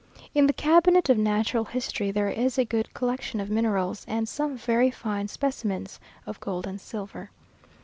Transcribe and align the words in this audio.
In 0.33 0.47
the 0.47 0.53
cabinet 0.53 1.11
of 1.11 1.17
natural 1.19 1.63
history 1.65 2.09
there 2.09 2.27
is 2.31 2.57
a 2.57 2.65
good 2.65 2.91
collection 2.95 3.39
of 3.39 3.51
minerals, 3.51 4.03
and 4.07 4.27
some 4.27 4.57
very 4.57 4.89
fine 4.89 5.27
specimens 5.27 5.99
of 6.25 6.39
gold 6.39 6.65
and 6.65 6.81
silver. 6.81 7.29